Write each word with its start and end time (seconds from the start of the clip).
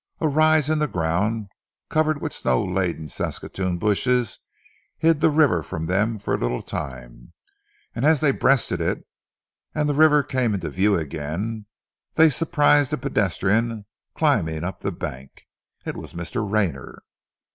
A 0.19 0.27
rise 0.27 0.67
in 0.67 0.79
the 0.79 0.87
ground 0.87 1.51
covered 1.87 2.21
with 2.21 2.33
snow 2.33 2.65
laden 2.65 3.07
saskatoon 3.07 3.77
bushes 3.77 4.39
hid 4.97 5.21
the 5.21 5.29
river 5.29 5.61
from 5.61 5.85
them 5.85 6.17
for 6.17 6.33
a 6.33 6.39
little 6.39 6.63
time, 6.63 7.33
and 7.93 8.03
as 8.03 8.19
they 8.19 8.31
breasted 8.31 8.81
it, 8.81 9.05
and 9.75 9.87
the 9.87 9.93
river 9.93 10.23
came 10.23 10.55
into 10.55 10.71
view 10.71 10.97
again, 10.97 11.67
they 12.15 12.29
surprised 12.31 12.91
a 12.93 12.97
pedestrian 12.97 13.85
climbing 14.15 14.63
up 14.63 14.79
the 14.79 14.91
bank. 14.91 15.45
It 15.85 15.95
was 15.95 16.13
Mr. 16.13 16.51
Rayner. 16.51 17.03